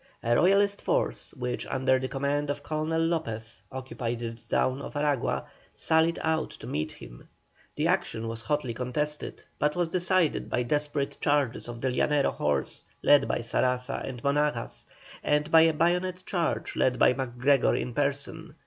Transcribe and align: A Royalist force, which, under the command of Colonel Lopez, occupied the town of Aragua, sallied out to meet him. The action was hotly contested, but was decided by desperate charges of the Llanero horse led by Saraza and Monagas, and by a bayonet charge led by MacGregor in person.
A 0.23 0.35
Royalist 0.35 0.81
force, 0.81 1.31
which, 1.35 1.63
under 1.67 1.99
the 1.99 2.07
command 2.07 2.49
of 2.49 2.63
Colonel 2.63 2.99
Lopez, 3.03 3.61
occupied 3.71 4.17
the 4.17 4.31
town 4.33 4.81
of 4.81 4.95
Aragua, 4.95 5.45
sallied 5.75 6.17
out 6.23 6.49
to 6.49 6.65
meet 6.65 6.93
him. 6.93 7.29
The 7.75 7.85
action 7.87 8.27
was 8.27 8.41
hotly 8.41 8.73
contested, 8.73 9.43
but 9.59 9.75
was 9.75 9.89
decided 9.89 10.49
by 10.49 10.63
desperate 10.63 11.19
charges 11.21 11.67
of 11.67 11.81
the 11.81 11.91
Llanero 11.91 12.31
horse 12.31 12.83
led 13.03 13.27
by 13.27 13.41
Saraza 13.43 14.03
and 14.03 14.23
Monagas, 14.23 14.85
and 15.23 15.51
by 15.51 15.61
a 15.61 15.73
bayonet 15.73 16.23
charge 16.25 16.75
led 16.75 16.97
by 16.97 17.13
MacGregor 17.13 17.75
in 17.75 17.93
person. 17.93 18.55